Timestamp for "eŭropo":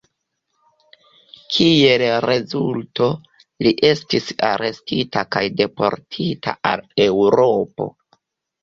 7.09-7.93